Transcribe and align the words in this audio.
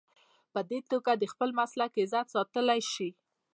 په 0.53 0.59
دې 0.69 0.79
توګه 0.91 1.11
د 1.15 1.23
خپل 1.33 1.49
مسلک 1.59 1.91
عزت 2.01 2.25
ساتلی 2.35 2.81
شي. 2.93 3.09